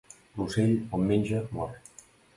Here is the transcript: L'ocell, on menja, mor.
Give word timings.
L'ocell, 0.37 0.73
on 0.99 1.05
menja, 1.11 1.45
mor. 1.59 1.81